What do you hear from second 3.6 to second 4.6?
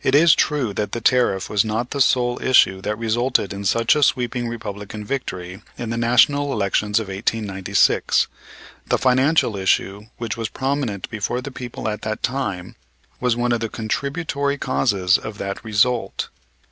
such a sweeping